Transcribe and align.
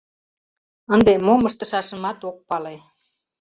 Ынде 0.93 1.13
мом 1.25 1.41
ыштышашымат 1.49 2.19
ок 2.29 2.37
пале. 2.47 2.75